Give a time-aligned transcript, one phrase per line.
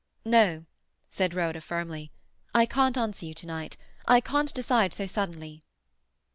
[0.25, 0.65] "No,"
[1.11, 2.11] said Rhoda firmly.
[2.55, 3.77] "I can't answer you to night.
[4.07, 5.63] I can't decide so suddenly."